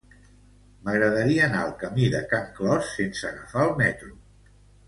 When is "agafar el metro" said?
3.33-4.15